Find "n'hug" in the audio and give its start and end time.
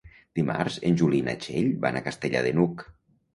2.59-2.85